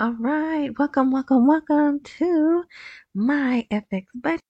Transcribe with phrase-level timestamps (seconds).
[0.00, 2.64] All right, welcome, welcome, welcome to
[3.14, 4.40] my FX Buddies,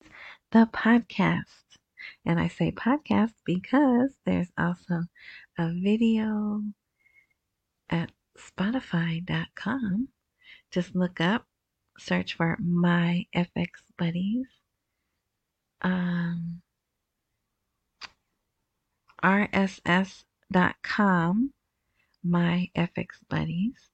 [0.52, 1.64] the podcast.
[2.24, 5.06] And I say podcast because there's also
[5.58, 6.62] a video
[7.90, 10.06] at Spotify.com.
[10.70, 11.46] Just look up,
[11.98, 14.46] search for my FX Buddies.
[15.82, 16.62] Um,
[19.24, 20.22] RSS.com,
[22.22, 23.89] my FX Buddies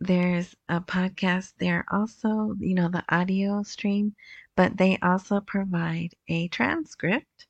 [0.00, 4.14] there's a podcast there also, you know, the audio stream,
[4.56, 7.46] but they also provide a transcript.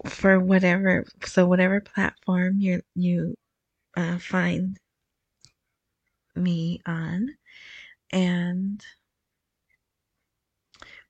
[0.06, 3.34] for whatever so whatever platform you you
[3.94, 4.78] uh, find
[6.34, 7.28] me on.
[8.10, 8.84] And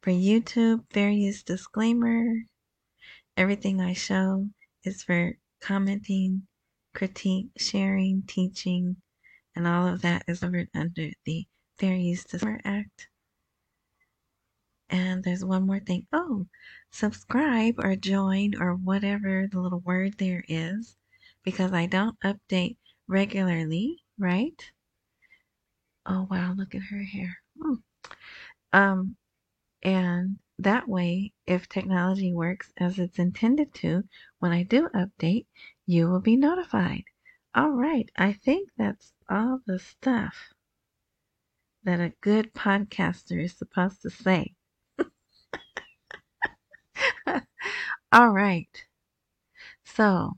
[0.02, 2.44] for YouTube, various disclaimer.
[3.36, 4.48] Everything I show
[4.84, 6.46] is for commenting,
[6.94, 8.96] critique, sharing, teaching,
[9.54, 11.46] and all of that is covered under the
[11.78, 13.08] Fair Use Disclaimer Act.
[14.88, 16.06] And there's one more thing.
[16.12, 16.46] Oh,
[16.90, 20.96] subscribe or join or whatever the little word there is
[21.44, 22.76] because I don't update
[23.06, 24.70] regularly, right?
[26.12, 27.38] Oh wow, look at her hair.
[27.62, 27.74] Hmm.
[28.72, 29.16] Um,
[29.84, 34.02] and that way, if technology works as it's intended to,
[34.40, 35.46] when I do update,
[35.86, 37.04] you will be notified.
[37.54, 40.52] All right, I think that's all the stuff
[41.84, 44.56] that a good podcaster is supposed to say.
[48.12, 48.84] all right.
[49.84, 50.32] So,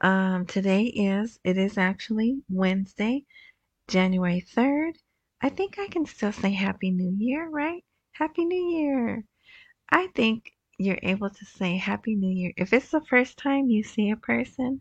[0.00, 3.24] um, today is, it is actually Wednesday,
[3.88, 4.98] January 3rd,
[5.40, 7.84] I think I can still say Happy New Year, right?
[8.12, 9.24] Happy New Year.
[9.90, 12.52] I think you're able to say Happy New Year.
[12.56, 14.80] If it's the first time you see a person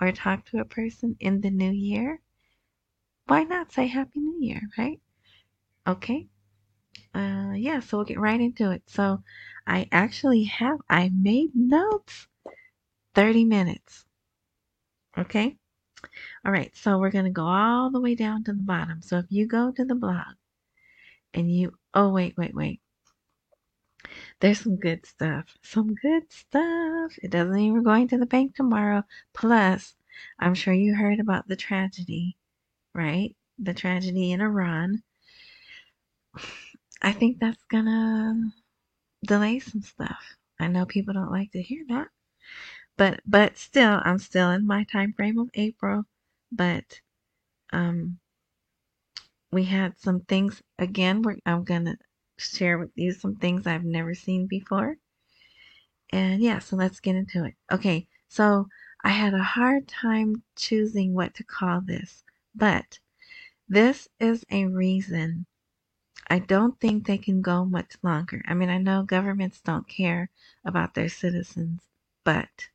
[0.00, 2.20] or talk to a person in the new year,
[3.26, 5.00] why not say Happy New Year, right?
[5.86, 6.28] Okay.
[7.14, 8.82] Uh, yeah, so we'll get right into it.
[8.86, 9.22] So
[9.66, 12.28] I actually have, I made notes
[13.14, 14.04] 30 minutes.
[15.16, 15.56] Okay.
[16.44, 19.02] All right, so we're going to go all the way down to the bottom.
[19.02, 20.34] So if you go to the blog
[21.32, 22.80] and you, oh, wait, wait, wait.
[24.40, 25.56] There's some good stuff.
[25.62, 27.18] Some good stuff.
[27.22, 29.04] It doesn't mean we're going to the bank tomorrow.
[29.32, 29.94] Plus,
[30.38, 32.36] I'm sure you heard about the tragedy,
[32.94, 33.34] right?
[33.58, 35.02] The tragedy in Iran.
[37.02, 38.52] I think that's gonna
[39.26, 40.36] delay some stuff.
[40.60, 42.08] I know people don't like to hear that.
[42.96, 46.06] But but still I'm still in my time frame of April
[46.52, 47.00] but
[47.72, 48.18] um,
[49.50, 51.22] we had some things again.
[51.46, 51.96] I'm gonna
[52.38, 54.98] share with you some things I've never seen before,
[56.10, 57.54] and yeah, so let's get into it.
[57.72, 58.68] Okay, so
[59.02, 62.98] I had a hard time choosing what to call this, but
[63.68, 65.46] this is a reason.
[66.30, 68.42] I don't think they can go much longer.
[68.46, 70.30] I mean, I know governments don't care
[70.64, 71.82] about their citizens,
[72.24, 72.68] but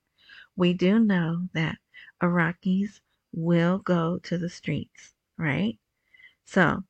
[0.55, 1.77] we do know that
[2.21, 2.99] Iraqis
[3.31, 5.77] will go to the streets, right?
[6.45, 6.83] So,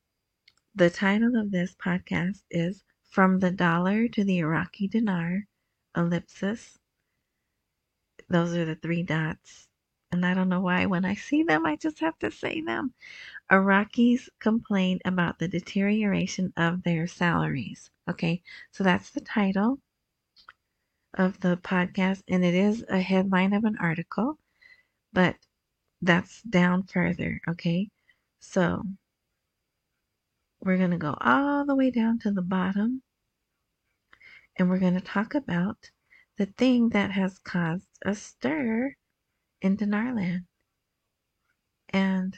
[0.74, 5.46] the title of this podcast is From the Dollar to the Iraqi Dinar,
[5.96, 6.78] ellipsis.
[8.28, 9.68] Those are the three dots.
[10.12, 12.94] And I don't know why when I see them, I just have to say them.
[13.50, 17.90] Iraqis complain about the deterioration of their salaries.
[18.08, 18.42] Okay,
[18.72, 19.80] so that's the title
[21.14, 24.38] of the podcast, and it is a headline of an article.
[25.12, 25.36] But
[26.02, 27.90] that's down further, okay?
[28.40, 28.82] So
[30.62, 33.02] we're going to go all the way down to the bottom
[34.58, 35.90] and we're going to talk about
[36.36, 38.94] the thing that has caused a stir
[39.62, 40.44] in Dinarland.
[41.90, 42.36] And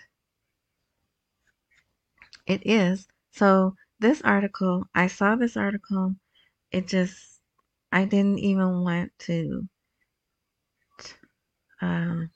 [2.46, 3.06] it is.
[3.32, 6.14] So this article, I saw this article,
[6.70, 7.31] it just,
[7.93, 9.69] I didn't even want to
[11.81, 12.31] um,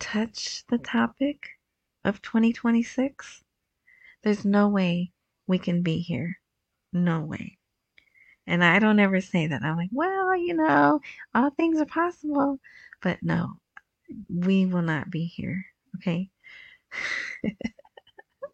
[0.00, 1.48] touch the topic
[2.04, 3.44] of 2026.
[4.24, 5.12] There's no way
[5.46, 6.38] we can be here.
[6.92, 7.58] No way.
[8.46, 9.62] And I don't ever say that.
[9.62, 11.00] I'm like, well, you know,
[11.34, 12.60] all things are possible.
[13.02, 13.54] But no,
[14.30, 15.66] we will not be here.
[15.96, 16.30] Okay.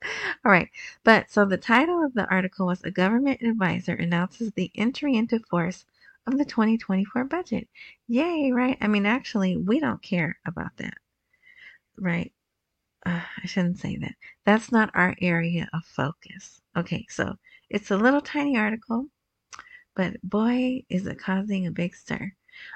[0.45, 0.71] All right.
[1.05, 5.39] But so the title of the article was A Government Advisor Announces the Entry into
[5.41, 5.85] Force
[6.27, 7.69] of the 2024 Budget.
[8.07, 8.79] Yay, right?
[8.81, 10.99] I mean, actually, we don't care about that.
[11.99, 12.33] Right?
[13.05, 14.15] Uh, I shouldn't say that.
[14.45, 16.61] That's not our area of focus.
[16.77, 17.37] Okay, so
[17.71, 19.07] it's a little tiny article,
[19.95, 22.33] but boy, is it causing a big stir.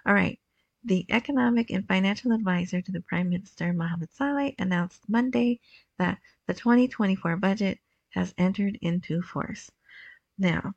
[0.07, 0.39] All right.
[0.87, 5.59] The economic and financial advisor to the Prime Minister Mohamed Saleh announced Monday
[5.99, 7.81] that the 2024 budget
[8.11, 9.69] has entered into force.
[10.39, 10.75] Now,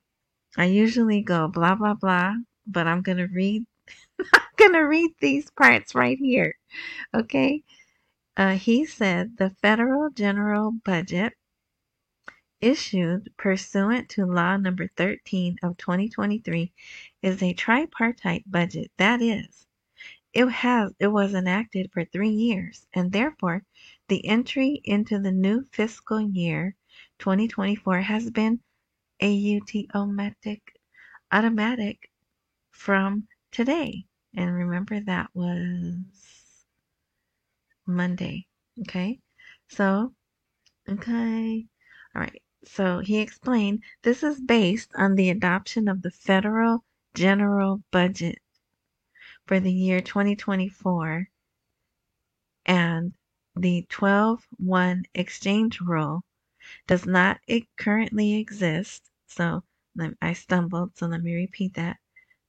[0.57, 2.33] I usually go blah blah blah,
[2.65, 3.67] but I'm going to read
[4.33, 6.57] I'm going to read these parts right here.
[7.13, 7.63] Okay?
[8.35, 11.33] Uh, he said the federal general budget
[12.61, 16.73] issued pursuant to law number 13 of 2023
[17.21, 18.89] is a tripartite budget.
[18.97, 19.67] That is
[20.33, 23.63] it has it was enacted for three years, and therefore
[24.07, 26.75] the entry into the new fiscal year
[27.19, 28.61] 2024 has been
[29.93, 30.61] automatic
[31.31, 32.09] automatic
[32.71, 34.05] from today.
[34.35, 36.65] And remember that was
[37.85, 38.47] Monday.
[38.81, 39.19] Okay.
[39.67, 40.13] So,
[40.87, 41.67] okay.
[42.15, 42.41] All right.
[42.65, 48.39] So he explained this is based on the adoption of the federal general budget
[49.49, 51.27] for the year 2024
[52.67, 53.15] and
[53.55, 56.21] the 12-1 exchange rule
[56.85, 57.39] does not
[57.75, 59.09] currently exist.
[59.25, 59.63] So
[60.21, 61.97] I stumbled, so let me repeat that.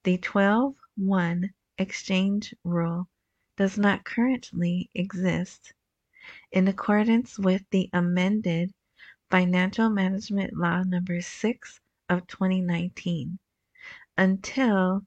[0.04, 1.48] The 12-1
[1.78, 3.08] exchange rule
[3.56, 5.72] does not currently exist
[6.52, 8.74] in accordance with the amended
[9.30, 11.80] Financial Management Law number 6
[12.10, 13.38] of 2019
[14.18, 15.00] until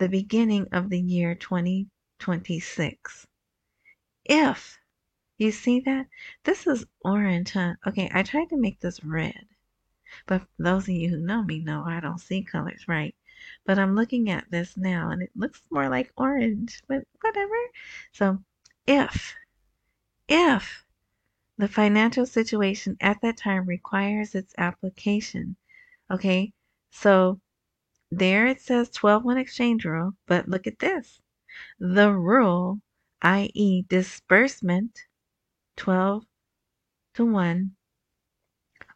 [0.00, 3.26] the beginning of the year 2026.
[4.24, 4.78] If
[5.36, 6.06] you see that,
[6.42, 7.74] this is orange, huh?
[7.86, 9.46] Okay, I tried to make this red.
[10.26, 13.14] But those of you who know me know I don't see colors right.
[13.66, 17.54] But I'm looking at this now and it looks more like orange, but whatever.
[18.12, 18.42] So
[18.86, 19.34] if,
[20.28, 20.82] if
[21.58, 25.56] the financial situation at that time requires its application,
[26.10, 26.54] okay,
[26.90, 27.38] so
[28.10, 31.20] there it says 12 1 exchange rule, but look at this.
[31.78, 32.80] The rule,
[33.22, 34.98] i.e., disbursement,
[35.76, 36.24] 12
[37.14, 37.76] to 1,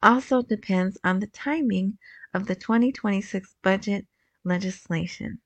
[0.02, 1.98] also depends on the timing
[2.34, 4.06] of the 2026 budget
[4.44, 5.40] legislation.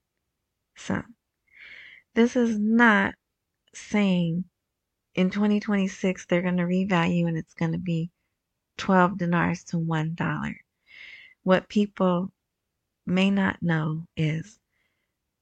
[0.75, 1.03] So,
[2.15, 3.15] this is not
[3.73, 4.45] saying
[5.15, 8.09] in 2026 they're going to revalue and it's going to be
[8.77, 10.55] 12 dinars to $1.
[11.43, 12.31] What people
[13.09, 14.59] may not know is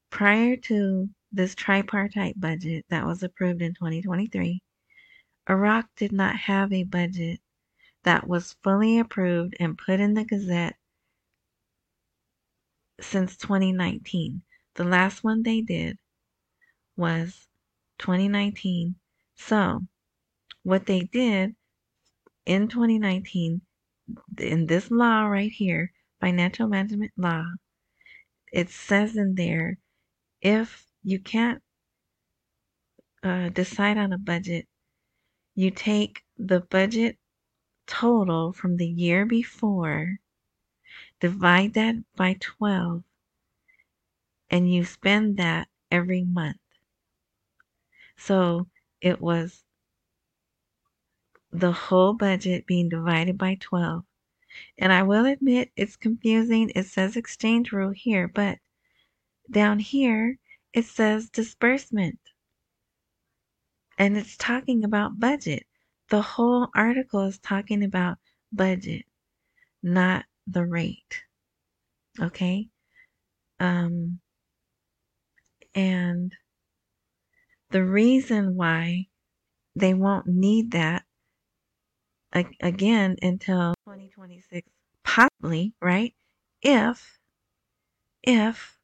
[0.10, 4.62] prior to this tripartite budget that was approved in 2023,
[5.50, 7.40] Iraq did not have a budget
[8.04, 10.76] that was fully approved and put in the Gazette
[13.00, 14.42] since 2019.
[14.76, 15.98] The last one they did
[16.96, 17.48] was
[18.00, 18.96] 2019.
[19.36, 19.82] So,
[20.64, 21.56] what they did
[22.46, 23.62] in 2019,
[24.40, 27.46] in this law right here, financial management law,
[28.52, 29.78] it says in there
[30.42, 31.62] if you can't
[33.24, 34.68] uh, decide on a budget,
[35.56, 37.18] you take the budget
[37.88, 40.18] total from the year before,
[41.20, 43.04] divide that by 12,
[44.50, 46.58] and you spend that every month.
[48.18, 48.68] So
[49.02, 49.64] it was
[51.52, 54.04] the whole budget being divided by 12
[54.78, 56.72] and I will admit it's confusing.
[56.76, 58.60] It says exchange rule here, but
[59.50, 60.38] down here
[60.74, 62.20] it says disbursement.
[63.98, 65.66] And it's talking about budget.
[66.10, 68.18] The whole article is talking about
[68.52, 69.06] budget,
[69.82, 71.24] not the rate.
[72.22, 72.70] Okay?
[73.60, 74.20] Um,
[75.74, 76.32] and
[77.72, 79.08] the reason why
[79.76, 81.04] they won't need that
[82.62, 84.68] again until 2026,
[85.04, 86.14] possibly, right?
[86.62, 87.20] If,
[88.24, 88.78] if,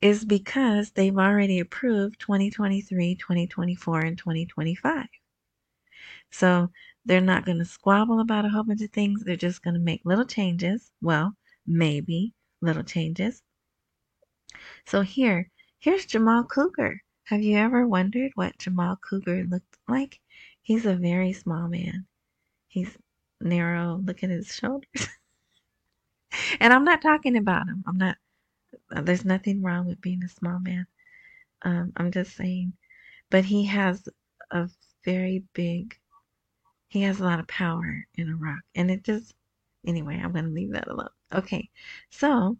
[0.00, 5.06] is because they've already approved 2023, 2024, and 2025.
[6.30, 6.70] So
[7.04, 9.22] they're not going to squabble about a whole bunch of things.
[9.24, 10.92] They're just going to make little changes.
[11.02, 13.42] Well, maybe little changes.
[14.86, 17.02] So here, here's Jamal Cougar.
[17.24, 20.20] Have you ever wondered what Jamal Cougar looked like?
[20.70, 22.06] He's a very small man.
[22.68, 22.96] He's
[23.40, 24.00] narrow.
[24.04, 25.08] Look at his shoulders.
[26.60, 27.82] and I'm not talking about him.
[27.88, 28.16] I'm not.
[28.88, 30.86] There's nothing wrong with being a small man.
[31.62, 32.74] Um, I'm just saying,
[33.30, 34.08] but he has
[34.52, 34.70] a
[35.04, 35.98] very big.
[36.86, 39.34] He has a lot of power in Iraq, and it just.
[39.84, 41.08] Anyway, I'm going to leave that alone.
[41.34, 41.68] Okay,
[42.10, 42.56] so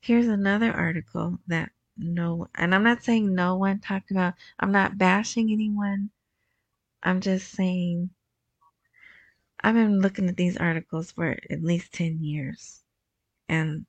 [0.00, 4.34] here's another article that no, and I'm not saying no one talked about.
[4.60, 6.10] I'm not bashing anyone.
[7.02, 8.10] I'm just saying
[9.64, 12.82] I've been looking at these articles for at least 10 years.
[13.48, 13.86] And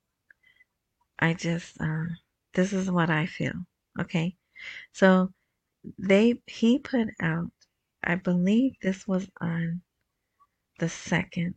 [1.18, 2.04] I just, uh,
[2.54, 3.54] this is what I feel.
[3.98, 4.36] Okay.
[4.92, 5.32] So
[5.98, 7.50] they, he put out,
[8.04, 9.82] I believe this was on
[10.78, 11.56] the second,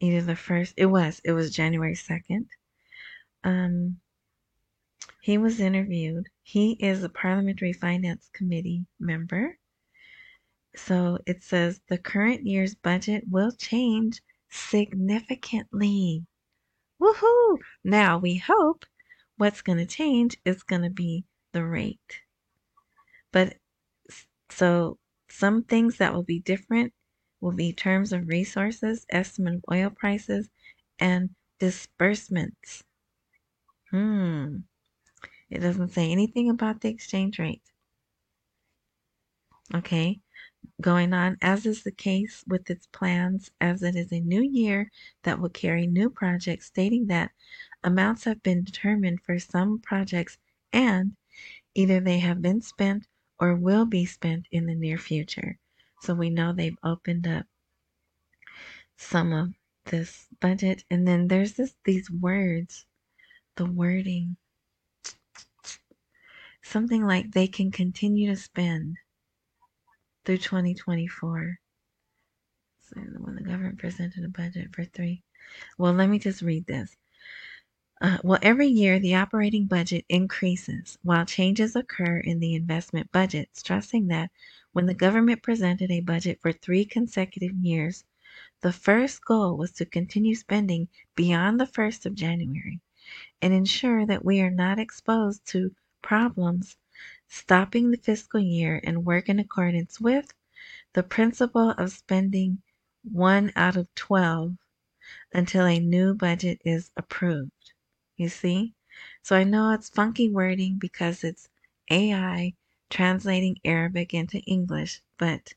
[0.00, 2.46] either the first, it was, it was January 2nd.
[3.44, 4.00] Um,
[5.20, 6.26] he was interviewed.
[6.42, 9.58] He is a Parliamentary Finance Committee member.
[10.76, 16.26] So it says the current year's budget will change significantly.
[17.00, 17.58] Woohoo!
[17.82, 18.84] Now we hope
[19.36, 22.20] what's going to change is going to be the rate.
[23.32, 23.56] But
[24.50, 24.98] so
[25.28, 26.92] some things that will be different
[27.40, 30.50] will be terms of resources, estimate of oil prices,
[30.98, 32.84] and disbursements.
[33.90, 34.58] Hmm.
[35.48, 37.62] It doesn't say anything about the exchange rate.
[39.74, 40.20] Okay
[40.80, 44.90] going on, as is the case with its plans, as it is a new year
[45.22, 47.30] that will carry new projects, stating that
[47.84, 50.38] amounts have been determined for some projects
[50.72, 51.16] and
[51.74, 53.06] either they have been spent
[53.38, 55.58] or will be spent in the near future.
[56.00, 57.46] So we know they've opened up
[58.96, 59.54] some of
[59.86, 60.84] this budget.
[60.90, 62.86] And then there's this these words,
[63.56, 64.36] the wording.
[66.62, 68.98] Something like they can continue to spend
[70.24, 71.58] through 2024.
[72.80, 75.22] So when the government presented a budget for three.
[75.78, 76.96] Well, let me just read this.
[78.00, 83.50] Uh, well, every year the operating budget increases while changes occur in the investment budget,
[83.52, 84.30] stressing that
[84.72, 88.04] when the government presented a budget for three consecutive years,
[88.62, 92.80] the first goal was to continue spending beyond the 1st of January
[93.42, 96.76] and ensure that we are not exposed to problems
[97.30, 100.34] stopping the fiscal year and work in accordance with
[100.94, 102.62] the principle of spending
[103.02, 104.56] one out of 12
[105.32, 107.72] until a new budget is approved.
[108.16, 108.74] You see?
[109.22, 111.48] So I know it's funky wording because it's
[111.90, 112.54] AI
[112.90, 115.54] translating Arabic into English, but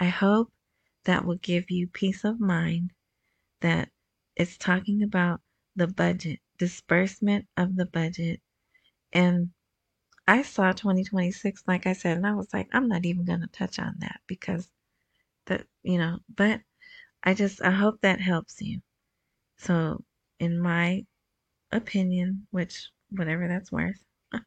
[0.00, 0.52] I hope
[1.04, 2.92] that will give you peace of mind
[3.60, 3.90] that
[4.36, 5.42] it's talking about
[5.76, 8.40] the budget, disbursement of the budget,
[9.12, 9.52] and
[10.30, 13.48] I saw 2026, like I said, and I was like, I'm not even going to
[13.48, 14.70] touch on that because
[15.46, 16.60] the, you know, but
[17.24, 18.80] I just, I hope that helps you.
[19.58, 20.04] So,
[20.38, 21.04] in my
[21.72, 24.00] opinion, which, whatever that's worth,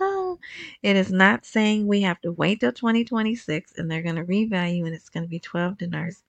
[0.00, 0.38] oh,
[0.84, 4.86] it is not saying we have to wait till 2026 and they're going to revalue
[4.86, 6.22] and it's going to be 12 dinars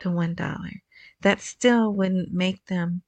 [0.00, 0.70] to $1.
[1.20, 3.02] That still wouldn't make them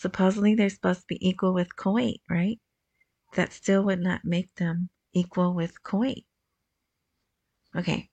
[0.00, 2.58] Supposedly they're supposed to be equal with Kuwait, right?
[3.34, 6.24] That still would not make them equal with Kuwait.
[7.76, 8.08] Okay,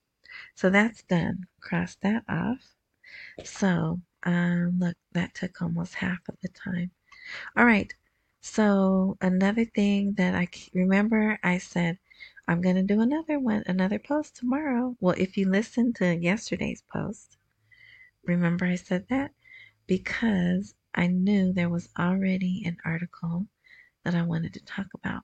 [0.54, 1.48] so that's done.
[1.62, 2.76] Cross that off.
[3.46, 6.92] So, um, look, that took almost half of the time.
[7.56, 7.94] All right,
[8.42, 12.00] so another thing that I remember I said
[12.50, 14.98] I'm going to do another one, another post tomorrow.
[15.00, 17.38] Well, if you listen to yesterday's post,
[18.26, 19.32] remember I said that?
[19.88, 23.46] Because I knew there was already an article
[24.04, 25.22] that I wanted to talk about.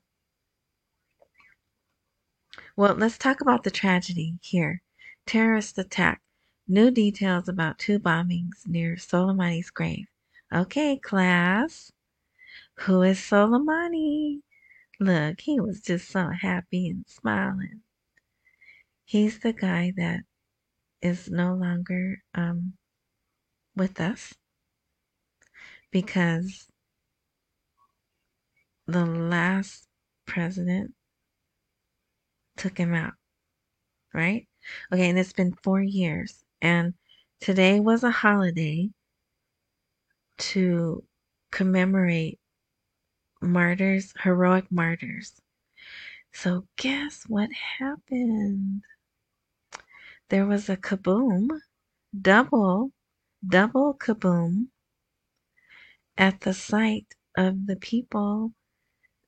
[2.76, 4.84] Well, let's talk about the tragedy here.
[5.26, 6.22] Terrorist attack.
[6.68, 10.06] New details about two bombings near Soleimani's grave.
[10.54, 11.92] Okay, class.
[12.82, 14.42] Who is Soleimani?
[15.00, 17.82] Look, he was just so happy and smiling.
[19.06, 20.22] He's the guy that
[21.02, 22.74] is no longer um,
[23.76, 24.36] with us
[25.94, 26.68] because
[28.88, 29.88] the last
[30.26, 30.94] president
[32.58, 33.14] took him out,
[34.14, 34.48] right?
[34.92, 36.96] Okay, and it's been four years, and
[37.40, 38.90] today was a holiday
[40.40, 41.04] to
[41.52, 42.40] commemorate
[43.40, 45.40] martyrs, heroic martyrs.
[46.34, 48.82] So, guess what happened?
[50.30, 51.50] There was a kaboom,
[52.20, 52.92] double,
[53.48, 54.70] double kaboom
[56.18, 58.54] at the sight of the people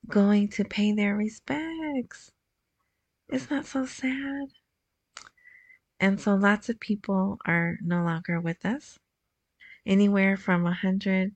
[0.08, 2.30] going to pay their respects.
[3.28, 4.48] It's not so sad.
[6.00, 8.98] And so lots of people are no longer with us.
[9.86, 11.34] Anywhere from 100,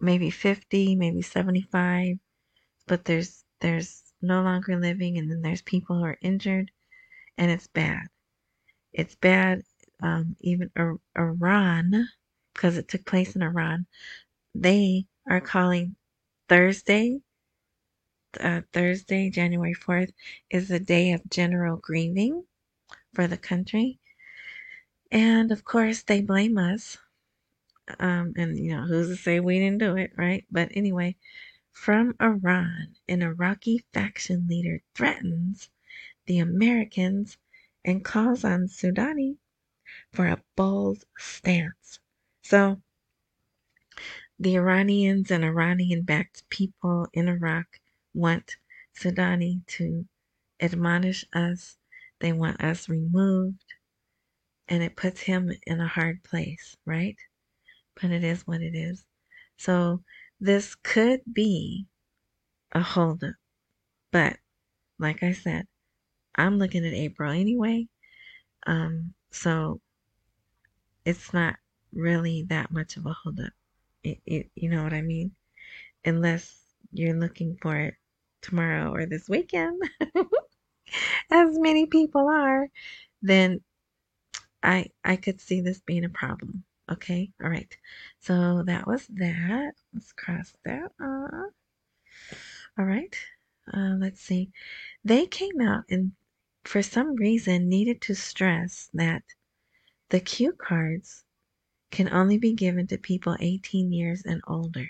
[0.00, 2.16] maybe 50, maybe 75,
[2.86, 6.70] but there's there's no longer living and then there's people who are injured
[7.38, 8.06] and it's bad.
[8.92, 9.62] It's bad
[10.02, 10.70] um, even
[11.16, 12.08] Iran
[12.54, 13.86] because it took place in Iran.
[14.54, 15.96] They are calling
[16.48, 17.20] Thursday
[18.40, 20.12] uh, Thursday, January 4th,
[20.50, 22.44] is a day of general grieving
[23.12, 23.98] for the country.
[25.10, 26.98] And of course, they blame us.
[27.98, 30.46] Um, and, you know, who's to say we didn't do it, right?
[30.50, 31.16] But anyway,
[31.72, 35.68] from Iran, an Iraqi faction leader threatens
[36.26, 37.36] the Americans
[37.84, 39.36] and calls on Soudani
[40.12, 41.98] for a bold stance.
[42.42, 42.80] So,
[44.38, 47.80] the Iranians and Iranian backed people in Iraq
[48.14, 48.56] want
[48.98, 50.06] Soudani to
[50.60, 51.76] admonish us.
[52.20, 53.74] They want us removed.
[54.68, 57.16] And it puts him in a hard place, right?
[58.00, 59.04] But it is what it is.
[59.56, 60.02] So
[60.40, 61.86] this could be
[62.72, 63.34] a holdup.
[64.10, 64.38] But
[64.98, 65.66] like I said,
[66.34, 67.88] I'm looking at April anyway.
[68.66, 69.80] Um, so
[71.04, 71.56] it's not
[71.92, 73.52] really that much of a holdup.
[74.02, 75.32] You know what I mean?
[76.04, 76.60] Unless
[76.92, 77.94] you're looking for it
[78.42, 79.80] tomorrow or this weekend,
[81.30, 82.68] as many people are,
[83.22, 83.60] then
[84.62, 86.64] I I could see this being a problem.
[86.90, 87.76] Okay, all right.
[88.20, 89.74] So that was that.
[89.92, 91.52] Let's cross that off.
[92.78, 93.16] All right.
[93.72, 94.50] Uh, let's see.
[95.04, 96.12] They came out and
[96.64, 99.22] for some reason needed to stress that
[100.10, 101.24] the cue cards
[101.92, 104.88] can only be given to people 18 years and older.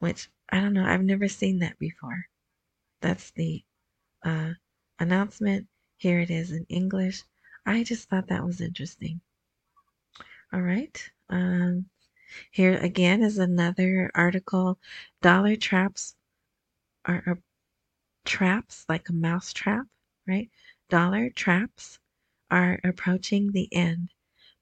[0.00, 0.84] Which I don't know.
[0.84, 2.26] I've never seen that before.
[3.00, 3.64] That's the
[4.24, 4.52] uh,
[4.98, 5.68] announcement.
[5.96, 7.22] Here it is in English.
[7.64, 9.20] I just thought that was interesting.
[10.52, 11.10] All right.
[11.30, 11.86] Um,
[12.50, 14.78] here again is another article.
[15.20, 16.16] Dollar traps
[17.04, 17.38] are, are
[18.24, 19.86] traps like a mouse trap,
[20.26, 20.50] right?
[20.90, 22.00] Dollar traps
[22.50, 24.10] are approaching the end.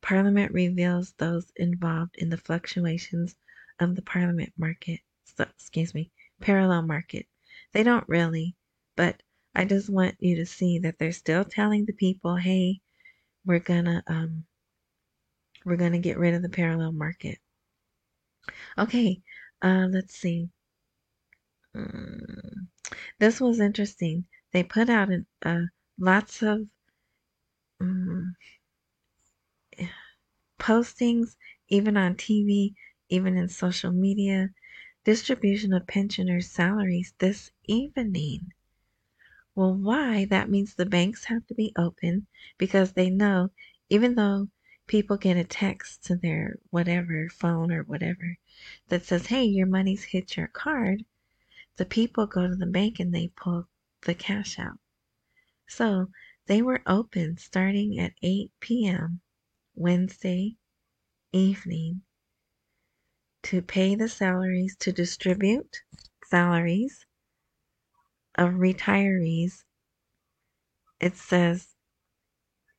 [0.03, 3.37] Parliament reveals those involved in the fluctuations
[3.79, 5.01] of the parliament market
[5.39, 6.11] excuse me,
[6.41, 7.27] parallel market.
[7.73, 8.57] They don't really,
[8.97, 9.23] but
[9.55, 12.81] I just want you to see that they're still telling the people, hey,
[13.45, 14.45] we're gonna um
[15.65, 17.39] we're gonna get rid of the parallel market.
[18.79, 19.23] Okay,
[19.63, 20.49] uh, let's see.
[21.77, 22.69] Mm,
[23.19, 24.25] this was interesting.
[24.53, 25.67] They put out an, uh,
[25.99, 26.67] lots of
[27.81, 28.35] um,
[30.61, 31.37] postings,
[31.69, 32.75] even on TV,
[33.09, 34.51] even in social media,
[35.03, 38.53] distribution of pensioners' salaries this evening.
[39.57, 40.27] Well, why?
[40.27, 42.27] That means the banks have to be open
[42.59, 43.51] because they know
[43.89, 44.49] even though
[44.87, 48.37] people get a text to their whatever phone or whatever
[48.89, 51.05] that says, hey, your money's hit your card,
[51.77, 53.67] the people go to the bank and they pull
[54.03, 54.79] the cash out.
[55.67, 56.11] So
[56.47, 59.21] they were open starting at 8 p.m.
[59.81, 60.59] Wednesday
[61.33, 62.03] evening
[63.43, 65.79] to pay the salaries, to distribute
[66.27, 67.07] salaries
[68.35, 69.65] of retirees.
[71.01, 71.69] It says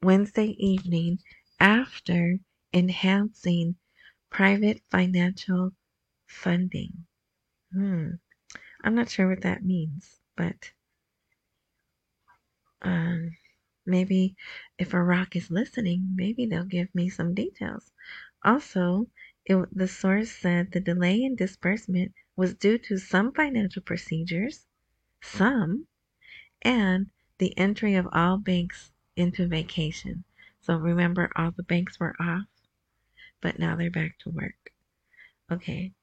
[0.04, 1.18] Wednesday evening
[1.60, 2.38] after
[2.72, 3.78] enhancing
[4.30, 5.72] private financial
[6.28, 7.08] funding.
[7.74, 8.10] Hmm.
[8.84, 10.70] I'm not sure what that means, but
[12.84, 13.32] um,
[13.86, 14.36] maybe
[14.78, 17.92] if Iraq is listening, maybe they'll give me some details.
[18.44, 19.08] Also,
[19.46, 24.68] it, the source said the delay in disbursement was due to some financial procedures,
[25.22, 25.88] some,
[26.62, 30.24] and the entry of all banks into vacation.
[30.60, 32.46] So remember, all the banks were off,
[33.42, 34.72] but now they're back to work.
[35.52, 35.94] Okay.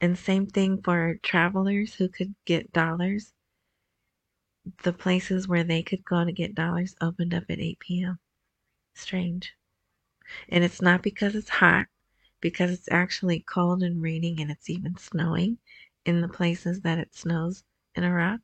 [0.00, 3.32] And same thing for travelers who could get dollars.
[4.82, 8.18] The places where they could go to get dollars opened up at 8 p.m.
[8.94, 9.54] Strange.
[10.48, 11.86] And it's not because it's hot
[12.40, 15.58] because it's actually cold and raining and it's even snowing
[16.04, 18.40] in the places that it snows in Iraq.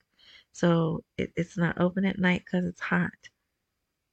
[0.52, 3.30] So it, it's not open at night because it's hot.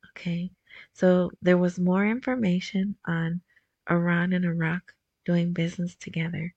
[0.09, 0.51] Okay.
[0.93, 3.41] So there was more information on
[3.89, 4.95] Iran and Iraq
[5.25, 6.53] doing business together,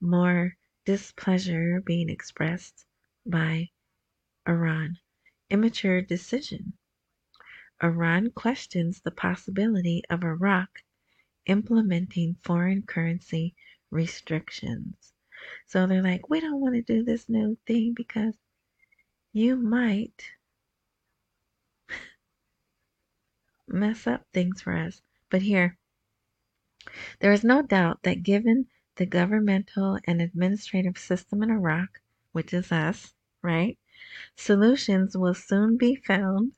[0.00, 2.86] more displeasure being expressed
[3.26, 3.70] by
[4.48, 4.98] Iran.
[5.50, 6.72] Immature decision.
[7.82, 10.82] Iran questions the possibility of Iraq
[11.46, 13.54] implementing foreign currency
[13.90, 15.12] restrictions.
[15.66, 18.36] So they're like, we don't want to do this new thing because
[19.32, 20.30] you might
[23.66, 25.02] mess up things for us.
[25.30, 25.78] But here,
[27.20, 32.00] there is no doubt that given the governmental and administrative system in Iraq,
[32.32, 33.78] which is us, right?
[34.36, 36.52] Solutions will soon be found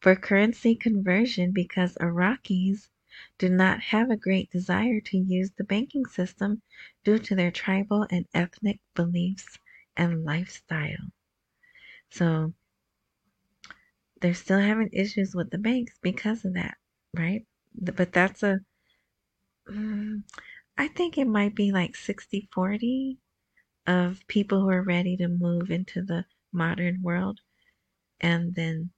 [0.00, 2.88] for currency conversion because Iraqis
[3.38, 6.62] do not have a great desire to use the banking system
[7.04, 9.58] due to their tribal and ethnic beliefs
[9.96, 11.12] and lifestyle.
[12.10, 12.54] So
[14.20, 16.76] they're still having issues with the banks because of that,
[17.14, 17.46] right?
[17.74, 18.60] But that's a,
[19.68, 20.22] mm,
[20.76, 23.18] I think it might be like 60 40
[23.86, 27.40] of people who are ready to move into the modern world
[28.20, 28.90] and then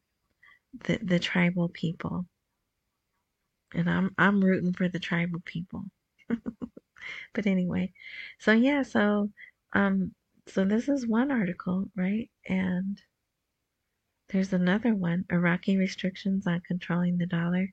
[0.85, 2.27] the the tribal people.
[3.75, 5.85] And i'm i'm rooting for the tribal people.
[7.35, 7.93] But anyway
[8.39, 9.31] so yeah so
[9.73, 10.15] um
[10.49, 12.31] so this is one article right?
[12.49, 13.01] And
[14.31, 15.25] there's another one.
[15.31, 17.73] Iraqi restrictions on controlling the dollar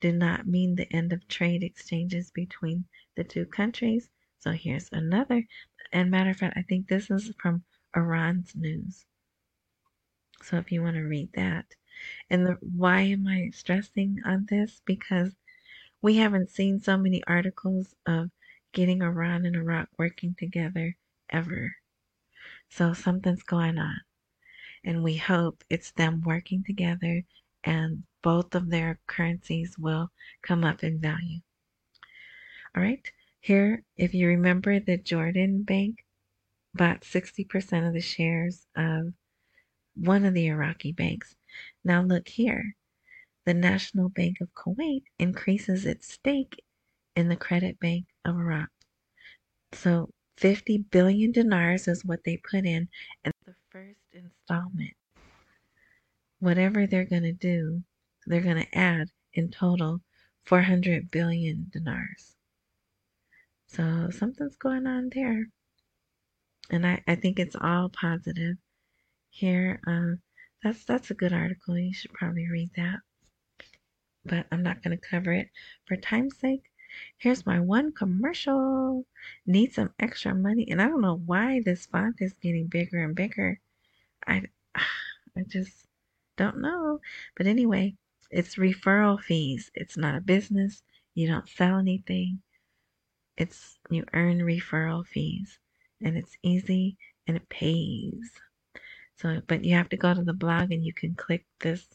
[0.00, 2.84] do not mean the end of trade exchanges between
[3.16, 4.08] the two countries.
[4.38, 5.44] So here's another.
[5.92, 7.64] And matter of fact i think this is from
[7.96, 9.06] iran's news
[10.42, 11.66] so if you want to read that.
[12.30, 14.80] And the, why am I stressing on this?
[14.84, 15.34] Because
[16.02, 18.30] we haven't seen so many articles of
[18.72, 20.96] getting Iran and Iraq working together
[21.28, 21.76] ever.
[22.68, 24.00] So something's going on.
[24.82, 27.24] And we hope it's them working together
[27.64, 30.10] and both of their currencies will
[30.42, 31.40] come up in value.
[32.74, 33.10] All right.
[33.40, 36.04] Here, if you remember, the Jordan Bank
[36.74, 39.12] bought 60% of the shares of
[40.00, 41.36] one of the Iraqi banks.
[41.84, 42.74] Now look here.
[43.44, 46.62] The National Bank of Kuwait increases its stake
[47.14, 48.70] in the Credit Bank of Iraq.
[49.72, 52.88] So 50 billion dinars is what they put in,
[53.24, 54.94] and the first installment.
[56.38, 57.82] Whatever they're going to do,
[58.26, 60.00] they're going to add in total
[60.44, 62.36] 400 billion dinars.
[63.66, 65.46] So something's going on there.
[66.70, 68.56] And I, I think it's all positive
[69.30, 69.80] here.
[69.86, 70.16] Uh,
[70.62, 71.78] that's that's a good article.
[71.78, 73.00] You should probably read that.
[74.24, 75.48] But I'm not going to cover it
[75.86, 76.64] for time's sake.
[77.16, 79.06] Here's my one commercial.
[79.46, 83.14] Need some extra money, and I don't know why this font is getting bigger and
[83.14, 83.60] bigger.
[84.26, 84.42] I
[84.74, 85.86] I just
[86.36, 87.00] don't know.
[87.36, 87.96] But anyway,
[88.30, 89.70] it's referral fees.
[89.74, 90.82] It's not a business.
[91.14, 92.42] You don't sell anything.
[93.36, 95.58] It's you earn referral fees,
[96.02, 98.30] and it's easy and it pays.
[99.20, 101.86] So, but you have to go to the blog and you can click this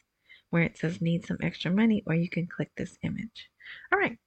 [0.51, 3.49] where it says need some extra money, or you can click this image.
[3.91, 4.17] All right.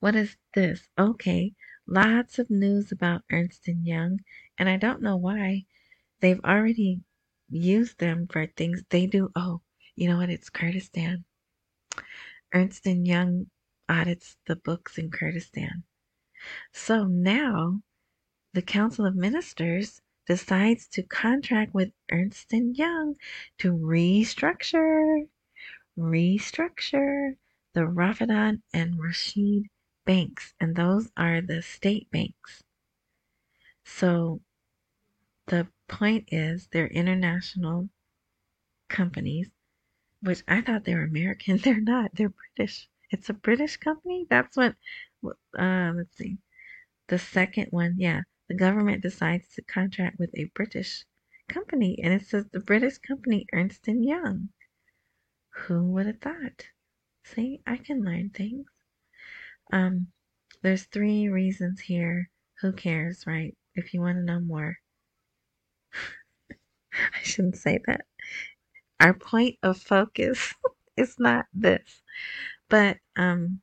[0.00, 0.86] What is this?
[0.98, 1.54] Okay,
[1.86, 4.20] lots of news about Ernst and Young,
[4.58, 5.64] and I don't know why
[6.20, 7.00] they've already
[7.48, 9.30] used them for things they do.
[9.34, 9.62] Oh,
[9.96, 10.30] you know what?
[10.30, 11.24] It's Kurdistan.
[12.52, 13.46] Ernst and Young
[13.88, 15.84] audits the books in Kurdistan.
[16.72, 17.80] So now
[18.52, 23.16] the Council of Ministers decides to contract with Ernst & Young
[23.58, 25.28] to restructure,
[25.98, 27.36] restructure
[27.74, 29.64] the Rafidain and Rashid
[30.04, 32.62] banks, and those are the state banks.
[33.84, 34.40] So
[35.46, 37.90] the point is they're international
[38.88, 39.50] companies,
[40.22, 41.58] which I thought they were American.
[41.62, 42.14] They're not.
[42.14, 42.88] They're British.
[43.10, 44.26] It's a British company.
[44.30, 44.74] That's what.
[45.58, 46.38] Uh, let's see.
[47.08, 48.22] The second one, yeah,
[48.54, 51.04] the government decides to contract with a British
[51.48, 54.50] company, and it says the British company Ernst & Young.
[55.66, 56.66] Who would have thought?
[57.24, 58.66] See, I can learn things.
[59.72, 60.06] Um,
[60.62, 62.30] there's three reasons here.
[62.60, 63.56] Who cares, right?
[63.74, 64.76] If you want to know more.
[66.92, 68.02] I shouldn't say that.
[69.00, 70.54] Our point of focus
[70.96, 72.02] is not this.
[72.68, 73.62] But um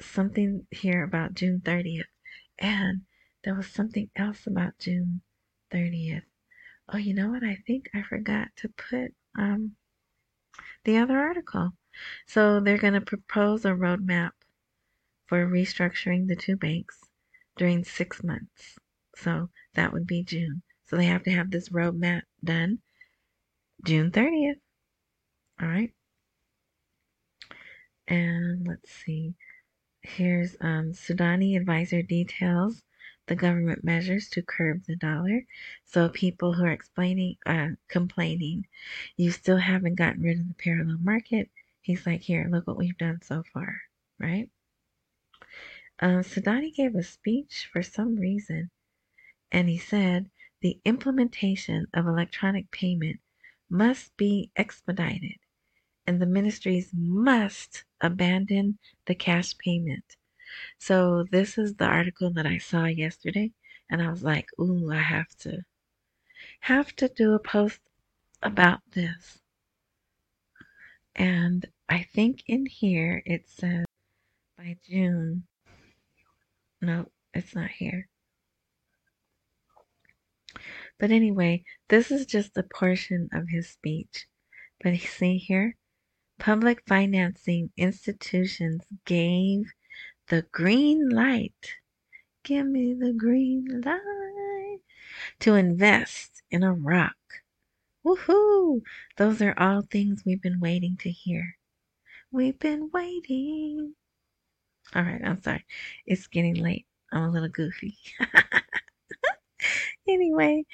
[0.00, 2.04] something here about June 30th.
[2.58, 3.02] And
[3.44, 5.22] there was something else about June
[5.72, 6.22] 30th.
[6.88, 7.42] Oh, you know what?
[7.42, 9.76] I think I forgot to put um,
[10.84, 11.72] the other article.
[12.26, 14.32] So they're going to propose a roadmap
[15.26, 17.00] for restructuring the two banks
[17.56, 18.78] during six months.
[19.16, 20.62] So that would be June.
[20.86, 22.78] So they have to have this roadmap done
[23.84, 24.60] June 30th.
[25.60, 25.92] All right.
[28.08, 29.34] And let's see.
[30.02, 32.82] Here's um, Sudani advisor details
[33.28, 35.46] the government measures to curb the dollar.
[35.84, 38.66] So people who are explaining, uh, complaining,
[39.16, 41.50] you still haven't gotten rid of the parallel market.
[41.80, 43.82] He's like, here, look what we've done so far,
[44.18, 44.50] right?
[46.00, 48.70] Uh, Sudani gave a speech for some reason,
[49.52, 53.20] and he said the implementation of electronic payment
[53.70, 55.38] must be expedited
[56.06, 60.16] and the ministries must abandon the cash payment.
[60.78, 63.52] So this is the article that I saw yesterday,
[63.88, 65.64] and I was like, "Ooh, I have to
[66.60, 67.80] have to do a post
[68.42, 69.40] about this."
[71.14, 73.84] And I think in here it says
[74.56, 75.46] by June.
[76.80, 78.08] No, it's not here.
[80.98, 84.26] But anyway, this is just a portion of his speech.
[84.82, 85.76] But see here,
[86.42, 89.72] public financing institutions gave
[90.26, 91.74] the green light.
[92.42, 94.80] Give me the green light
[95.38, 97.14] to invest in Iraq.
[98.04, 98.82] Woohoo!
[99.18, 101.58] Those are all things we've been waiting to hear.
[102.32, 103.94] We've been waiting.
[104.96, 105.64] All right, I'm sorry.
[106.06, 106.86] It's getting late.
[107.12, 107.96] I'm a little goofy.
[110.08, 110.64] anyway,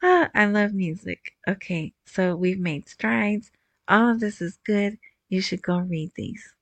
[0.00, 1.32] ah, I love music.
[1.48, 3.50] Okay, so we've made strides.
[3.88, 4.96] All of this is good.
[5.28, 6.54] You should go read these.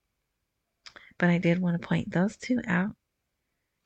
[1.18, 2.96] But I did want to point those two out.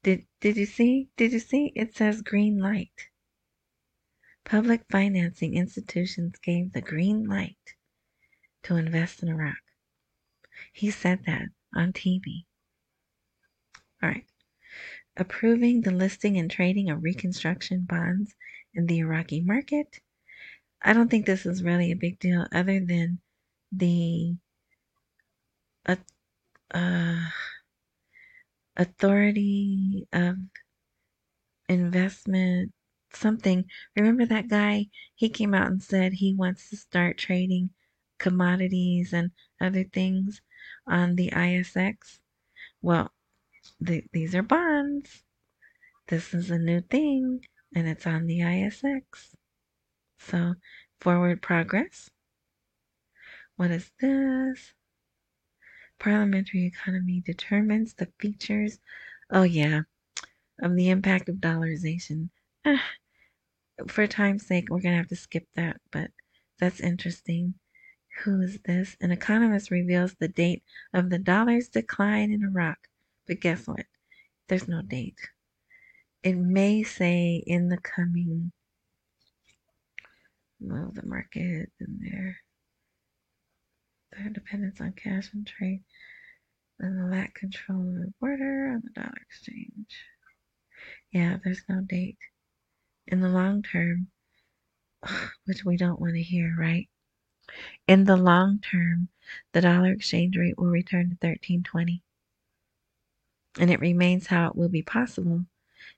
[0.02, 1.10] Did did you see?
[1.16, 1.72] Did you see?
[1.76, 3.08] It says green light.
[4.44, 7.76] Public financing institutions gave the green light
[8.62, 9.58] to invest in Iraq.
[10.72, 12.46] He said that on TV.
[14.02, 14.26] All right.
[15.16, 18.34] Approving the listing and trading of reconstruction bonds
[18.74, 20.00] in the Iraqi market.
[20.80, 23.20] I don't think this is really a big deal other than
[23.70, 24.36] the
[25.86, 25.96] uh,
[26.72, 27.28] uh,
[28.76, 30.36] authority of
[31.68, 32.72] investment
[33.12, 33.64] something.
[33.96, 34.86] Remember that guy?
[35.14, 37.70] He came out and said he wants to start trading
[38.18, 40.42] commodities and other things
[40.86, 42.20] on the ISX.
[42.82, 43.12] Well,
[43.80, 45.24] the, these are bonds.
[46.08, 49.34] This is a new thing, and it's on the ISX.
[50.18, 50.54] So,
[51.00, 52.10] forward progress.
[53.56, 54.74] What is this?
[56.00, 58.80] Parliamentary economy determines the features,
[59.30, 59.82] oh yeah,
[60.60, 62.30] of the impact of dollarization.
[62.64, 62.82] Ah,
[63.86, 66.10] for time's sake, we're going to have to skip that, but
[66.58, 67.54] that's interesting.
[68.24, 68.96] Who is this?
[69.00, 72.88] An economist reveals the date of the dollar's decline in Iraq.
[73.26, 73.86] But guess what?
[74.48, 75.20] There's no date.
[76.22, 78.52] It may say in the coming.
[80.58, 82.38] Well, the market in there.
[84.12, 85.84] Their dependence on cash and trade.
[86.78, 90.04] And the lack control of the border on the dollar exchange.
[91.12, 92.18] Yeah, there's no date
[93.06, 94.08] in the long term,
[95.44, 96.88] which we don't want to hear, right?
[97.86, 99.08] In the long term,
[99.52, 102.02] the dollar exchange rate will return to 1320.
[103.58, 105.46] And it remains how it will be possible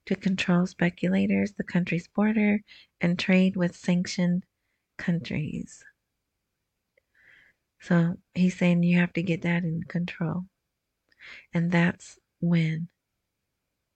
[0.06, 2.60] to control speculators, the country's border,
[3.00, 4.44] and trade with sanctioned
[4.96, 5.84] countries.
[7.82, 10.46] So he's saying you have to get that in control.
[11.52, 12.88] And that's when.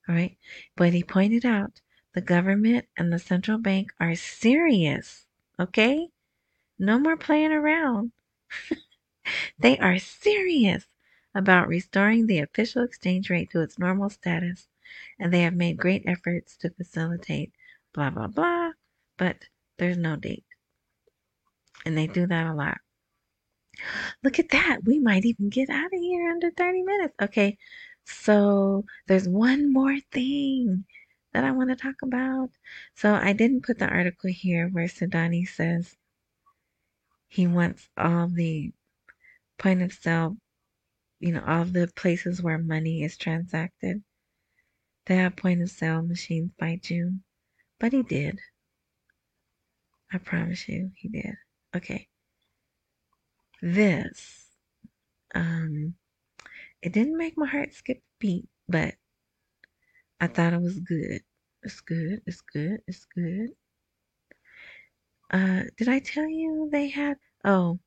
[0.08, 0.36] All right.
[0.76, 1.80] But he pointed out
[2.14, 5.26] the government and the central bank are serious,
[5.60, 6.08] okay?
[6.78, 8.12] No more playing around.
[9.58, 10.86] they are serious
[11.34, 14.68] about restoring the official exchange rate to its normal status,
[15.18, 17.52] and they have made great efforts to facilitate
[17.94, 18.72] blah, blah, blah,
[19.18, 19.44] but
[19.78, 20.44] there's no date.
[21.84, 22.78] And they do that a lot.
[24.22, 24.84] Look at that.
[24.84, 27.14] We might even get out of here under 30 minutes.
[27.20, 27.58] Okay,
[28.04, 30.84] so there's one more thing
[31.32, 32.50] that I want to talk about.
[32.94, 35.94] So I didn't put the article here where Sudani says
[37.28, 38.72] he wants all the
[39.58, 40.36] point of sale,
[41.20, 44.02] you know, all the places where money is transacted
[45.06, 47.22] to have point of sale machines by June.
[47.78, 48.38] But he did.
[50.12, 51.34] I promise you, he did.
[51.74, 52.08] Okay.
[53.62, 54.50] This,
[55.34, 55.94] um,
[56.82, 58.96] it didn't make my heart skip a beat, but
[60.20, 61.22] I thought it was good.
[61.62, 62.22] It's good.
[62.26, 62.82] It's good.
[62.86, 63.50] It's good.
[65.30, 67.18] Uh, did I tell you they had?
[67.44, 67.78] Oh,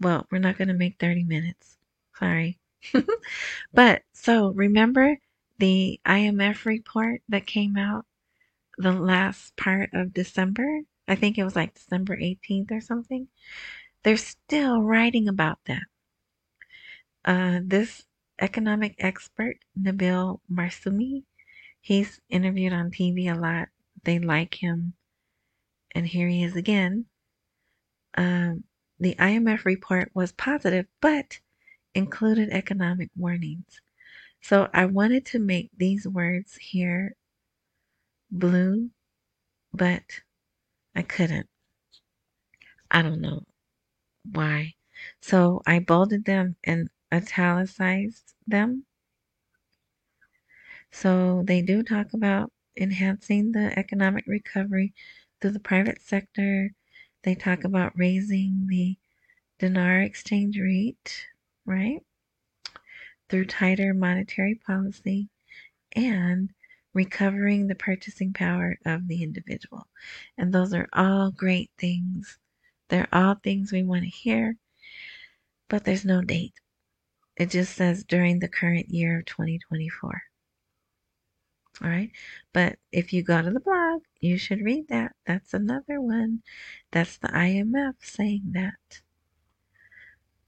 [0.00, 1.78] well, we're not going to make 30 minutes.
[2.18, 2.58] Sorry.
[3.72, 5.18] but so remember
[5.58, 8.06] the IMF report that came out
[8.78, 10.82] the last part of December?
[11.08, 13.28] I think it was like December 18th or something.
[14.02, 15.82] They're still writing about that.
[17.24, 18.04] Uh, this
[18.40, 21.24] economic expert, Nabil Marsumi,
[21.80, 23.68] He's interviewed on TV a lot.
[24.04, 24.94] They like him.
[25.94, 27.06] And here he is again.
[28.14, 28.64] Um,
[29.00, 31.40] the IMF report was positive, but
[31.94, 33.80] included economic warnings.
[34.42, 37.16] So I wanted to make these words here
[38.30, 38.90] blue,
[39.72, 40.20] but
[40.94, 41.48] I couldn't.
[42.90, 43.47] I don't know
[44.32, 44.74] why.
[45.20, 48.84] So I bolded them and italicized them.
[50.90, 54.94] So they do talk about enhancing the economic recovery
[55.40, 56.72] through the private sector.
[57.22, 58.98] They talk about raising the
[59.58, 61.26] dinar exchange rate,
[61.64, 62.04] right?
[63.28, 65.28] Through tighter monetary policy
[65.92, 66.52] and
[66.94, 69.86] recovering the purchasing power of the individual.
[70.36, 72.38] And those are all great things.
[72.88, 74.56] They're all things we want to hear,
[75.68, 76.54] but there's no date.
[77.36, 80.22] It just says during the current year of 2024.
[81.82, 82.10] All right.
[82.52, 85.12] But if you go to the blog, you should read that.
[85.26, 86.42] That's another one.
[86.90, 89.00] That's the IMF saying that.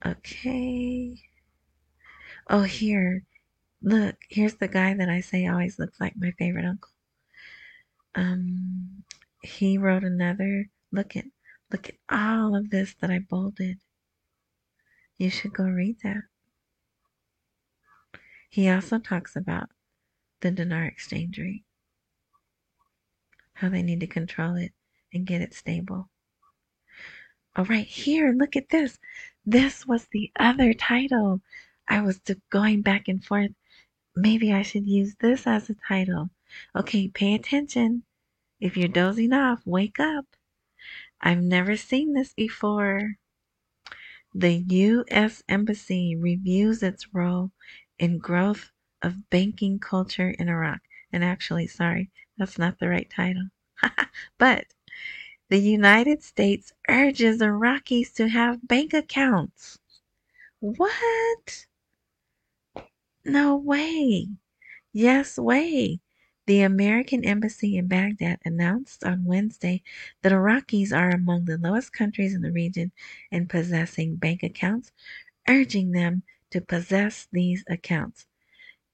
[0.05, 1.23] Okay.
[2.49, 3.25] Oh, here.
[3.83, 6.91] Look, here's the guy that I say always looks like my favorite uncle.
[8.15, 9.05] Um,
[9.43, 10.69] he wrote another.
[10.93, 11.27] Look at,
[11.71, 13.79] look at all of this that I bolded.
[15.19, 16.23] You should go read that.
[18.49, 19.69] He also talks about
[20.41, 21.65] the dinar exchange rate,
[23.55, 24.73] how they need to control it
[25.13, 26.09] and get it stable.
[27.55, 28.99] All right, here, look at this.
[29.45, 31.41] This was the other title.
[31.89, 33.51] I was going back and forth.
[34.17, 36.31] Maybe I should use this as a title.
[36.75, 38.05] Okay, pay attention.
[38.61, 40.27] If you're dozing off, wake up.
[41.23, 43.17] I've never seen this before.
[44.35, 45.43] The U.S.
[45.49, 47.53] Embassy reviews its role
[47.99, 48.71] in growth
[49.03, 50.81] of banking culture in Iraq.
[51.13, 53.49] And actually, sorry, that's not the right title.
[54.39, 54.67] but
[55.49, 59.79] the United States urges Iraqis to have bank accounts.
[60.61, 61.67] What?
[63.25, 64.29] No way.
[64.93, 66.01] Yes, way.
[66.51, 69.85] The American Embassy in Baghdad announced on Wednesday
[70.23, 72.91] that Iraqis are among the lowest countries in the region
[73.31, 74.91] in possessing bank accounts,
[75.49, 78.27] urging them to possess these accounts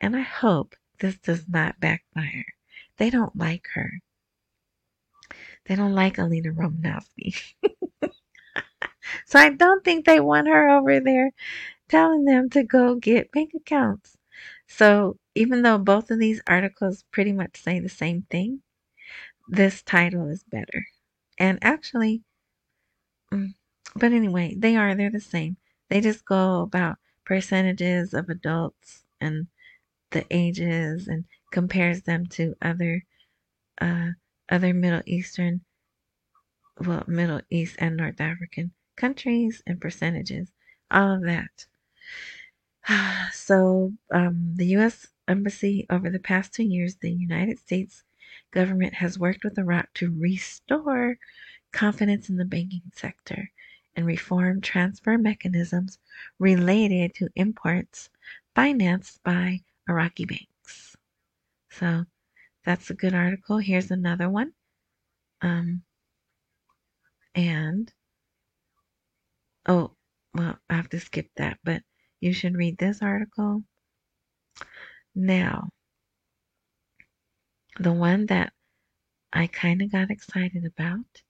[0.03, 2.45] and I hope this does not backfire.
[2.99, 4.01] They don't like her.
[5.65, 7.55] They don't like Alina Romanowski.
[9.27, 11.31] so I don't think they want her over there
[11.89, 14.16] telling them to go get bank accounts.
[14.69, 18.63] So even though both of these articles pretty much say the same thing,
[19.49, 20.87] this title is better.
[21.39, 22.25] And actually,
[23.33, 23.55] mm,
[23.95, 25.57] but anyway, they are, they're the same.
[25.89, 29.47] They just go about percentages of adults and
[30.13, 33.05] the ages and compares them to other
[33.81, 34.11] uh,
[34.51, 35.63] other Middle Eastern,
[36.81, 40.53] well, Middle East and North African countries and percentages,
[40.91, 41.67] all of that.
[43.33, 45.09] So, um, the U.S.
[45.29, 48.03] Embassy over the past two years, the United States
[48.51, 51.19] government has worked with Iraq to restore
[51.73, 53.51] confidence in the banking sector
[53.95, 55.99] and reform transfer mechanisms
[56.39, 58.09] related to imports
[58.55, 60.97] financed by Iraqi banks.
[61.71, 62.07] So
[62.65, 63.59] that's a good article.
[63.59, 64.53] Here's another one.
[65.43, 65.83] Um,
[67.35, 67.93] and,
[69.67, 69.93] oh,
[70.35, 71.83] well, I have to skip that, but
[72.21, 73.63] you should read this article.
[75.15, 75.71] Now,
[77.79, 78.53] the one that
[79.33, 81.23] I kind of got excited about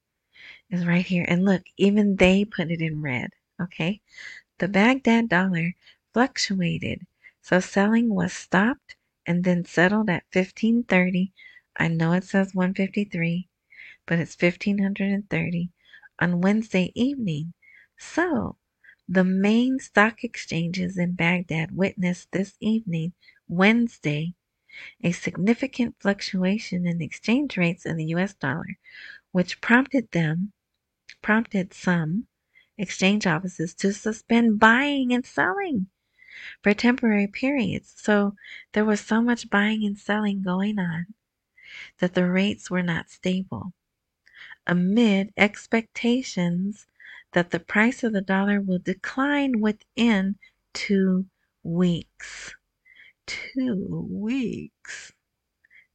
[0.71, 1.25] is right here.
[1.29, 4.01] And look, even they put it in red, okay?
[4.59, 5.75] The Baghdad dollar
[6.13, 7.07] fluctuated
[7.47, 11.33] so selling was stopped and then settled at 1530.
[11.77, 13.49] I know it says 153,
[14.05, 15.71] but it's 1530
[16.19, 17.53] on Wednesday evening.
[17.97, 18.57] So
[19.09, 23.13] the main stock exchanges in Baghdad witnessed this evening,
[23.49, 24.35] Wednesday,
[25.03, 28.79] a significant fluctuation in exchange rates of the US dollar,
[29.33, 30.53] which prompted them
[31.23, 32.27] prompted some
[32.79, 35.87] exchange offices to suspend buying and selling
[36.63, 37.95] for temporary periods.
[37.97, 38.35] So
[38.73, 41.07] there was so much buying and selling going on
[41.99, 43.73] that the rates were not stable.
[44.67, 46.87] Amid expectations
[47.33, 50.37] that the price of the dollar will decline within
[50.73, 51.27] two
[51.63, 52.55] weeks.
[53.27, 55.13] Two weeks.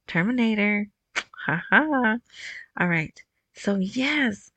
[0.06, 0.88] Terminator.
[1.46, 2.18] Ha ha.
[2.78, 3.20] All right.
[3.54, 4.52] So, yes,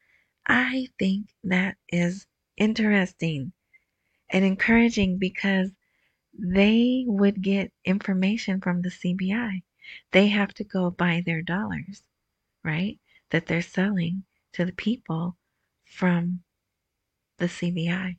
[0.45, 3.53] I think that is interesting
[4.30, 5.71] and encouraging because
[6.38, 9.63] they would get information from the CBI.
[10.11, 12.03] They have to go buy their dollars,
[12.63, 12.99] right?
[13.32, 15.38] That they're selling to the people
[15.86, 16.44] from
[17.39, 18.17] the CBI.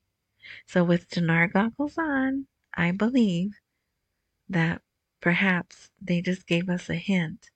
[0.66, 3.52] So with Dinar goggles on, I believe
[4.48, 4.82] that
[5.20, 7.50] perhaps they just gave us a hint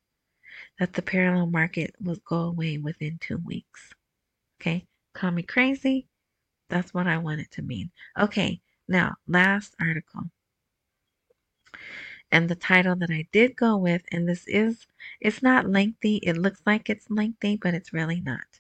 [0.79, 3.93] that the parallel market will go away within two weeks.
[4.61, 6.09] Okay, call me crazy,
[6.71, 7.93] That's what I want it to mean.
[8.19, 10.31] Okay, now, last article.
[12.33, 14.87] And the title that I did go with, and this is,
[15.21, 16.17] it's not lengthy.
[16.19, 18.60] It looks like it's lengthy, but it's really not.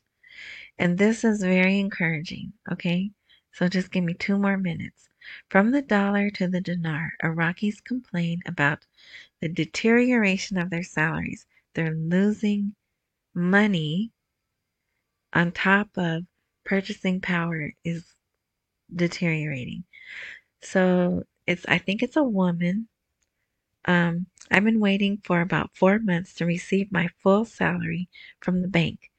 [0.78, 3.10] And this is very encouraging, okay?
[3.52, 5.08] So just give me two more minutes.
[5.48, 8.86] From the dollar to the dinar, Iraqis complain about
[9.40, 11.46] the deterioration of their salaries.
[11.74, 12.74] They're losing
[13.34, 14.12] money
[15.32, 16.24] on top of
[16.64, 18.14] purchasing power is
[18.94, 19.84] deteriorating.
[20.62, 22.88] So it's I think it's a woman.
[23.84, 28.08] Um, I've been waiting for about four months to receive my full salary
[28.40, 29.09] from the bank,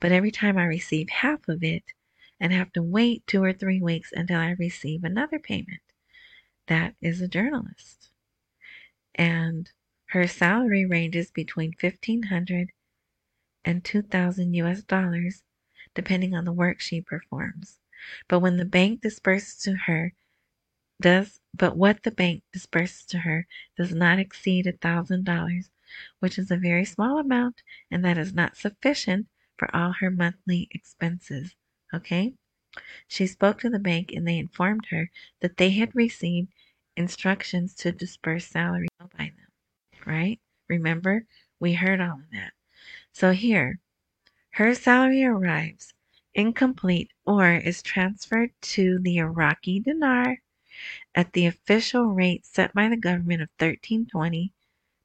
[0.00, 1.92] but every time I receive half of it
[2.40, 5.80] and have to wait two or three weeks until I receive another payment.
[6.66, 8.10] That is a journalist.
[9.14, 9.70] And
[10.10, 12.72] her salary ranges between 1500
[13.64, 15.42] and 2000 US dollars
[15.94, 17.80] depending on the work she performs.
[18.28, 20.12] But when the bank disperses to her
[21.00, 23.46] does but what the bank disperses to her
[23.76, 25.70] does not exceed a thousand dollars,
[26.20, 30.68] which is a very small amount, and that is not sufficient for all her monthly
[30.70, 31.54] expenses.
[31.94, 32.34] Okay?
[33.08, 36.52] She spoke to the bank and they informed her that they had received
[36.96, 40.02] instructions to disperse salary by them.
[40.04, 40.40] Right?
[40.68, 41.26] Remember,
[41.58, 42.52] we heard all of that.
[43.12, 43.80] So here,
[44.50, 45.94] her salary arrives
[46.34, 50.36] incomplete or is transferred to the Iraqi dinar
[51.14, 54.52] at the official rate set by the government of 1320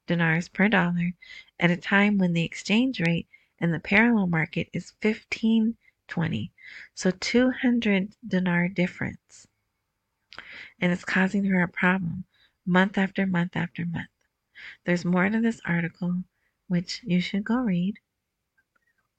[0.06, 1.12] dinars per dollar
[1.58, 3.28] at a time when the exchange rate
[3.62, 6.52] in the parallel market is 1520.
[6.94, 9.46] So 200 dinar difference.
[10.80, 12.24] And it's causing her a problem
[12.66, 14.08] month after month after month.
[14.84, 16.24] There's more to this article,
[16.66, 17.94] which you should go read.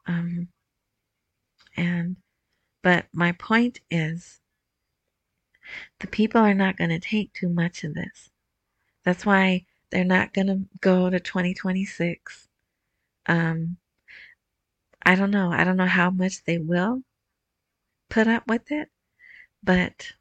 [0.06, 0.50] Um,
[1.78, 2.18] and,
[2.82, 4.42] but my point is,
[6.00, 8.30] the people are not going to take too much of this.
[9.06, 12.50] That's why they're not going to go to 2026.
[13.28, 13.78] Um,
[15.06, 15.52] I don't know.
[15.52, 17.04] I don't know how much they will
[18.10, 18.90] put up with it,
[19.64, 20.14] but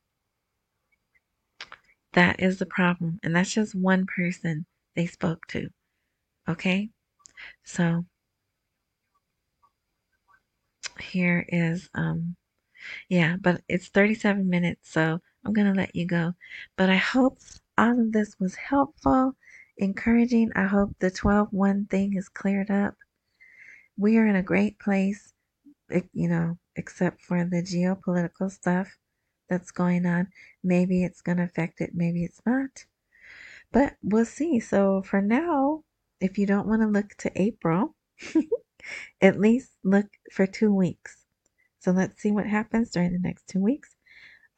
[2.13, 3.21] that is the problem.
[3.23, 4.67] And that's just one person
[4.97, 5.71] they spoke to.
[6.49, 6.91] Okay?
[7.65, 8.05] So
[11.01, 12.37] here is um
[13.09, 16.35] yeah, but it's 37 minutes, so I'm going to let you go.
[16.77, 17.39] But I hope
[17.79, 19.37] all of this was helpful,
[19.77, 20.53] encouraging.
[20.55, 22.95] I hope the 12 1 thing is cleared up.
[23.97, 25.33] We are in a great place,
[26.13, 28.99] you know, except for the geopolitical stuff
[29.49, 30.29] that's going on.
[30.63, 32.87] Maybe it's going to affect it, maybe it's not.
[33.73, 34.61] But we'll see.
[34.61, 35.85] So for now,
[36.21, 37.95] if you don't want to look to April,
[39.21, 41.27] at least look for two weeks.
[41.79, 43.97] So let's see what happens during the next two weeks.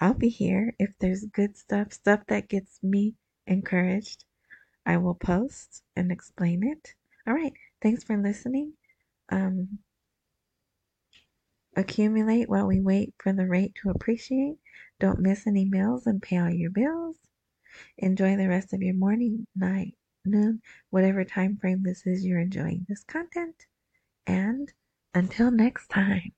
[0.01, 3.15] I'll be here if there's good stuff, stuff that gets me
[3.47, 4.25] encouraged.
[4.85, 6.95] I will post and explain it.
[7.27, 7.55] All right.
[7.81, 8.75] Thanks for listening.
[9.31, 9.79] Um,
[11.77, 14.57] accumulate while we wait for the rate to appreciate.
[15.01, 17.17] Don't miss any meals and pay all your bills.
[17.99, 19.95] Enjoy the rest of your morning, night,
[20.25, 20.61] noon,
[20.91, 23.67] whatever time frame this is you're enjoying this content.
[24.27, 24.73] And
[25.15, 26.33] until next time.